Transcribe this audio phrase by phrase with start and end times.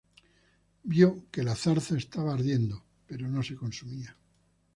[0.93, 4.17] Vio que la zarza estaba ardiendo pero no se consumía.